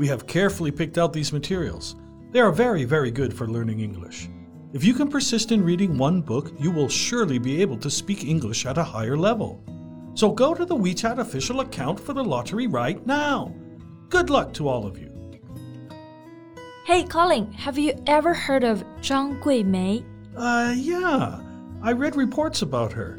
[0.00, 1.94] we have carefully picked out these materials.
[2.30, 4.30] They are very, very good for learning English.
[4.72, 8.24] If you can persist in reading one book, you will surely be able to speak
[8.24, 9.62] English at a higher level.
[10.14, 13.54] So go to the WeChat official account for the lottery right now.
[14.08, 15.12] Good luck to all of you.
[16.86, 20.02] Hey, Colin, have you ever heard of Zhang Guimei?
[20.34, 21.42] Uh, yeah.
[21.82, 23.18] I read reports about her.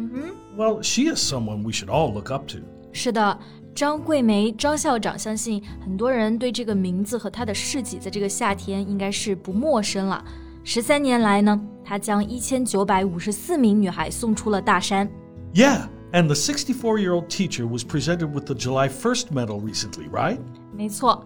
[0.56, 2.66] Well, she is someone we should all look up to.
[2.94, 3.40] 是的，
[3.74, 10.24] 张桂梅张校长，相信很多人对这个名字和她的事迹，在这个夏天应该是不陌生了。
[10.64, 15.10] 十三年来呢，她将一千九百五十四名女孩送出了大山。
[15.54, 20.38] Yeah, and the 64 year old teacher was presented with the July 1st medal recently, right?
[20.76, 21.26] 没错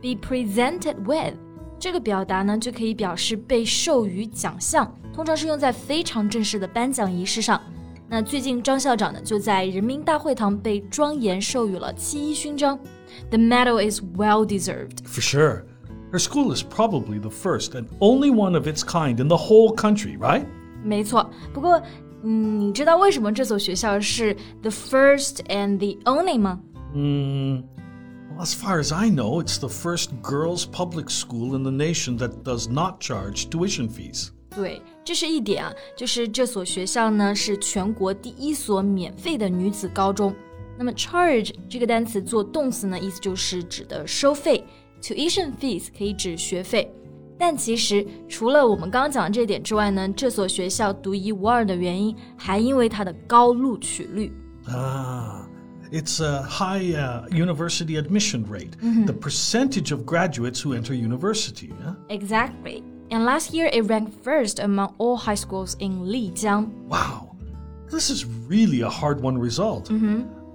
[0.00, 1.34] ，be presented with
[1.78, 7.60] 这个表达呢，就可以表示被授予奖项，通常是用在非常正式的颁奖仪式上。
[8.09, 12.77] 那最近张校长呢，就在人民大会堂被庄严授予了七一勋章。
[13.29, 15.03] The medal is well deserved.
[15.05, 15.63] For sure.
[16.11, 19.75] Her school is probably the first and only one of its kind in the whole
[19.75, 20.45] country, right?
[20.83, 21.81] 没错，不过，
[22.23, 26.59] 嗯，你知道为什么这所学校是 the first and the only 吗？
[26.93, 27.63] Hmm.
[28.37, 32.17] Well, as far as I know, it's the first girls' public school in the nation
[32.19, 34.29] that does not charge tuition fees.
[34.55, 40.33] 对，这是一点啊，就是这所学校呢是全国第一所免费的女子高中。
[40.77, 44.63] 那么 charge 这个单词做动词呢，意思就是指的收费，
[45.01, 46.89] tuition fees 可以指学费。
[47.37, 54.31] 但其实除了我们刚刚讲的这点之外呢，这所学校独一无二的原因，还因为它的高录取率。
[54.67, 55.45] Ah,
[55.91, 58.71] it's a high uh, university admission rate,
[59.05, 61.71] the percentage of graduates who enter university.
[61.83, 61.93] huh?
[62.07, 62.83] Exactly.
[63.11, 66.69] And last year it ranked first among all high schools in Lijiang.
[66.89, 67.35] Wow,
[67.89, 69.91] this is really a hard won result.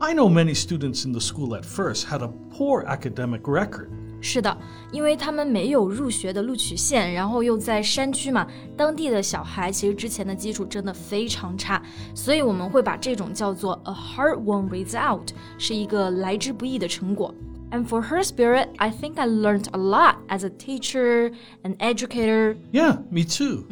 [0.00, 3.88] I know many students in the school at first had a poor academic record.
[4.22, 4.54] 是的，
[4.92, 11.80] 因为他们没有入学的录取线，然后又在山区嘛，当地的小孩其实之前的基础真的非常差，
[12.14, 17.34] 所以我们会把这种叫做 a hard-won result，是一个来之不易的成果。
[17.72, 21.30] And for her spirit, I think I learned a lot as a teacher,
[21.62, 22.56] an educator.
[22.72, 23.64] Yeah, me too.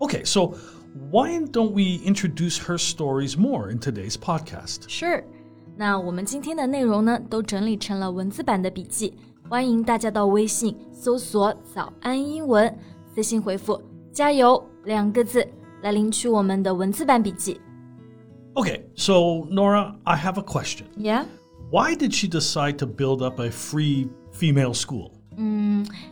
[0.00, 0.54] Okay, so
[1.10, 4.88] why don't we introduce her stories more in today's podcast?
[4.88, 5.24] Sure.
[5.76, 9.12] 那我们今天的内容呢，都整理成了文字版的笔记，
[9.48, 12.72] 欢迎大家到微信搜索“早安英文”，
[13.14, 13.82] 私信回复“
[14.12, 15.46] 加油”两个字
[15.82, 17.60] 来领取我们的文字版笔记。
[18.54, 20.86] Okay, so Nora, I have a question.
[20.96, 21.24] Yeah，
[21.70, 25.10] Why did she decide to build up a free female school?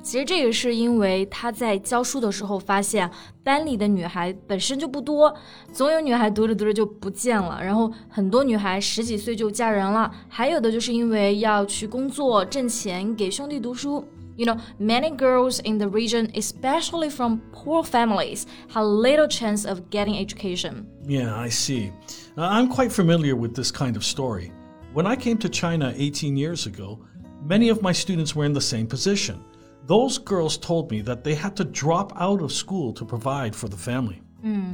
[0.02, 3.08] 其实这个是因为她在教书的时候发现
[3.44, 5.32] 班里的女孩本身就不多，
[5.72, 14.04] 总有女孩读着读着就不见了，然后很多女孩十几岁就嫁人了，还有的就是因为要去工作挣钱给兄弟读书。
[14.34, 20.16] You know, many girls in the region, especially from poor families, had little chance of getting
[20.16, 20.86] education.
[21.06, 21.92] Yeah, I see.
[22.36, 24.50] Uh, I'm quite familiar with this kind of story.
[24.94, 26.98] When I came to China 18 years ago,
[27.46, 29.36] many of my students were in the same position.
[29.86, 33.68] Those girls told me that they had to drop out of school to provide for
[33.68, 34.20] the family.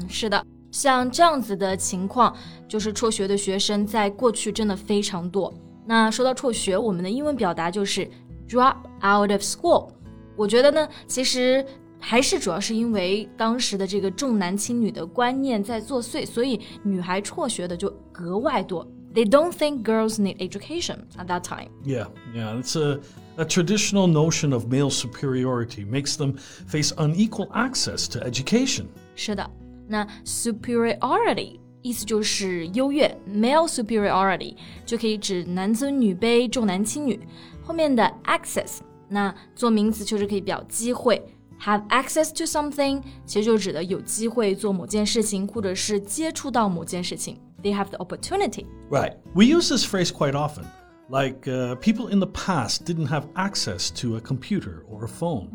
[0.08, 2.34] 是的，像这样子的情况，
[2.66, 5.52] 就是辍学的学生在过去真的非常多。
[5.86, 8.06] 那说到辍学，我们的英文表达就是
[8.48, 9.90] drop out of school。
[10.36, 11.64] 我觉得呢，其实
[11.98, 18.86] 还是主要是因为当时的这个重男轻女的观念在作祟，所以女孩辍学的就格外多。
[19.14, 21.70] They don't think girls need education at that time.
[21.84, 23.00] Yeah, yeah, it's a,
[23.36, 28.86] a traditional notion of male superiority makes them face unequal access to education.
[29.16, 29.50] 是的，
[29.88, 37.18] 那 superiority 意思就是优越，male superiority 就可以指男尊女卑、重男轻女。
[37.62, 38.78] 后面的 access，
[39.08, 41.20] 那做名词就是可以表机会，
[41.60, 47.40] have access to something 其实就指的有机会做某件事情，或者是接触到某件事情。
[47.62, 48.66] They have the opportunity.
[48.88, 49.14] Right.
[49.34, 50.64] We use this phrase quite often.
[51.10, 55.48] Like uh, people in the past didn't have access to a computer or a phone.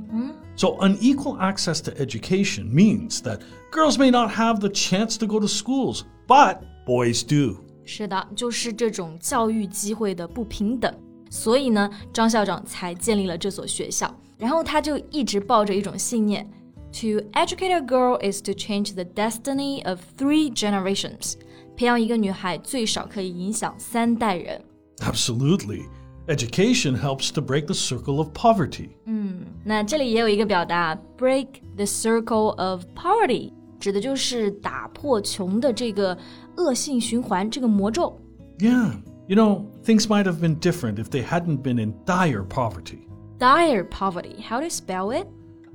[0.56, 3.42] So, unequal access to education means that
[3.72, 7.58] girls may not have the chance to go to schools, but boys do.
[7.86, 10.94] 是的，就是这种教育机会的不平等。
[11.30, 14.14] 所以呢，张校长才建立了这所学校。
[14.38, 16.50] 然后他就一直抱着一种信念：
[16.94, 21.36] To educate a girl is to change the destiny of three generations。
[21.78, 24.62] 培养一个女孩最少可以影响三代人。
[25.00, 25.84] Absolutely.
[26.28, 28.90] Education helps to break the circle of poverty.
[29.06, 36.18] 嗯，那这里也有一个表达，break the circle of poverty，指的就是打破穷的这个
[36.56, 38.18] 恶性循环，这个魔咒。
[38.60, 38.94] Yeah,
[39.28, 43.00] you know, things might have been different if they hadn't been in dire poverty.
[43.38, 44.42] Dire poverty.
[44.42, 45.28] How do you spell it?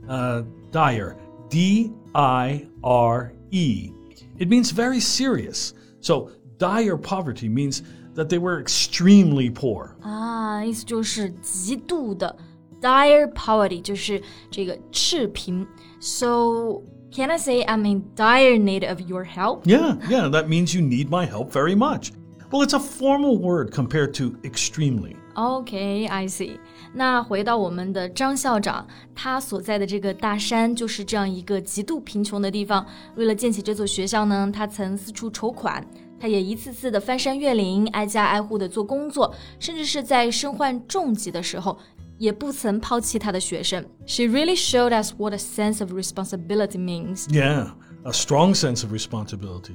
[0.09, 1.17] Uh, dire.
[1.51, 3.91] D I R E.
[4.39, 5.75] It means very serious.
[6.03, 7.83] So, dire poverty means
[8.15, 9.97] that they were extremely poor.
[10.03, 12.37] 啊，意思就是极度的
[12.81, 14.21] dire poverty，就是
[14.51, 15.67] 这个赤贫。
[16.01, 16.83] So
[17.13, 19.63] can I say I'm in dire need of your help?
[19.65, 22.13] Yeah, yeah, that means you need my help very much.
[22.51, 25.17] Well, it's a formal word compared to extremely.
[25.35, 26.59] Okay, I see.
[26.93, 32.85] 那回到我们的张校长，他所在的这个大山就是这样一个极度贫穷的地方。
[33.17, 35.87] 为了建起这所学校呢，他曾四处筹款，
[36.19, 41.79] 他也一次次的翻山越岭，挨家挨户的做工作，甚至是在身患重疾的时候，
[42.19, 43.85] 也不曾抛弃他的学生。
[44.07, 47.27] She really showed us what a sense of responsibility means.
[47.29, 47.69] Yeah,
[48.05, 49.75] a strong sense of responsibility.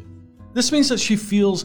[0.53, 1.63] This means that she feels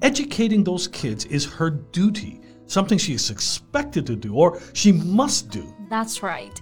[0.00, 5.50] educating those kids is her duty, something she is expected to do or she must
[5.50, 5.60] do.
[5.88, 6.52] That's right.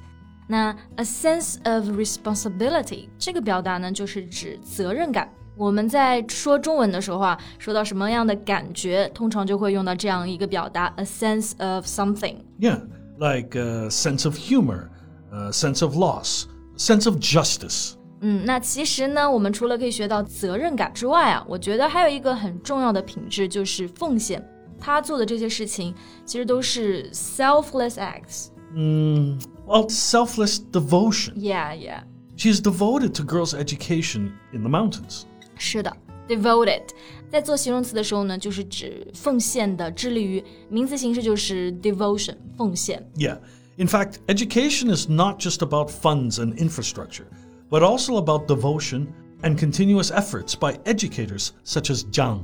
[0.48, 5.30] 那 a sense of responsibility 这个表达呢，就是指责任感。
[5.56, 12.36] 我们在说中文的时候啊，说到什么样的感觉，通常就会用到这样一个表达，a sense of something。
[12.60, 12.80] Yeah,
[13.18, 14.88] like a sense of humor,
[15.32, 16.44] a sense of loss,
[16.76, 17.94] sense of justice.
[18.20, 24.42] 嗯，那其实呢，我们除了可以学到责任感之外啊，我觉得还有一个很重要的品质就是奉献。
[24.82, 25.94] 他做的这些事情
[26.24, 28.48] 其实都是 selfless acts。
[28.74, 31.34] Mm, well, selfless devotion.
[31.34, 32.02] Yeah, yeah.
[32.36, 35.22] She is devoted to girls' education in the mountains.
[35.56, 35.96] 是的，
[36.28, 36.82] devoted，
[37.30, 43.04] 在做形容词的时候呢，就是指奉献的，致力于；名词形式就是 devotion，奉献。
[43.16, 43.38] Yeah.
[43.76, 47.26] In fact, education is not just about funds and infrastructure,
[47.70, 49.06] but also about devotion
[49.42, 52.40] and continuous efforts by educators such as Zhang.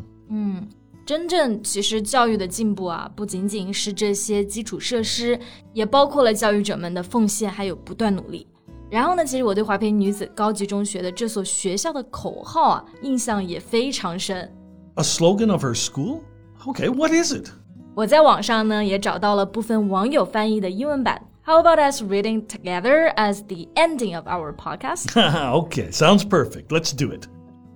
[1.08, 5.38] 真正其实教育的进步啊，不仅仅是这些基础设施，
[5.72, 8.46] 也包括了教育者们的奉献还有不断努力。
[8.90, 14.50] 然后呢，其实我对华坪女子高级中学的这所学校的口号啊，印象也非常深。
[14.94, 16.20] A slogan of her school?
[16.64, 17.50] Okay, what is it?
[17.94, 21.20] 我在网上呢也找到了部分网友翻译的英文版。
[21.44, 25.12] How about us reading together as the ending of our podcast?
[25.12, 26.68] okay, sounds perfect.
[26.68, 27.26] Let's do it.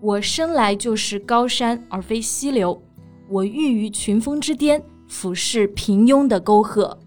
[0.01, 2.81] 我生来就是高山而非溪流，
[3.29, 6.99] 我寓于群峰之巅，俯视平庸的沟壑。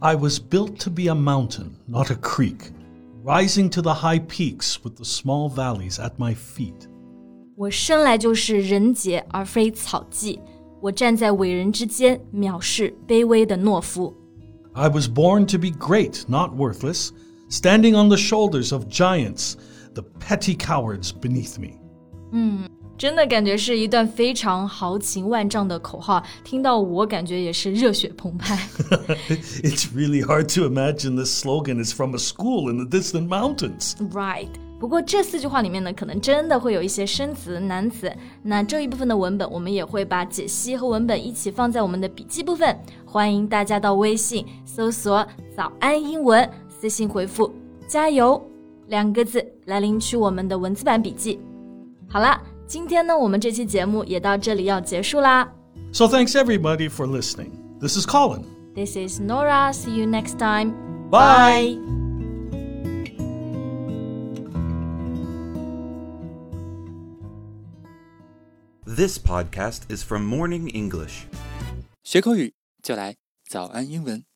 [0.00, 2.72] I was built to be a mountain, not a creek,
[3.24, 6.88] rising to the high peaks with the small valleys at my feet.
[7.56, 10.40] 我生来就是人杰而非草芥，
[10.80, 14.14] 我站在伟人之间，藐视卑微的懦夫。
[14.72, 17.10] I was born to be great, not worthless,
[17.50, 19.54] standing on the shoulders of giants,
[19.92, 21.78] the petty cowards beneath me.
[22.97, 28.57] 真的感觉是一段非常豪情万丈的口号，听到我感觉也是热血澎湃。
[29.63, 33.95] it's really hard to imagine this slogan is from a school in the distant mountains.
[34.11, 34.47] Right。
[34.79, 38.11] 不过这四句话里面呢，可能真的会有一些生词、难词。
[38.43, 42.77] 那这一部分的文本，我们也会把解析和文本一起放在我们的笔记部分。
[43.05, 45.25] 欢迎大家到微信搜索
[45.55, 47.53] “早安英文”，私信回复
[47.87, 48.41] “加油”
[48.87, 51.39] 两个字来领取我们的文字版笔记。
[52.07, 55.52] 好啦，今天呢，我们这期节目也到这里要结束啦。
[55.92, 57.50] So thanks everybody for listening.
[57.80, 58.44] This is Colin.
[58.74, 59.72] This is Nora.
[59.72, 60.72] See you next time.
[61.10, 61.76] Bye.
[68.86, 71.24] This podcast is from Morning English.
[72.02, 73.16] 学口语就来
[73.48, 74.30] 早安英文。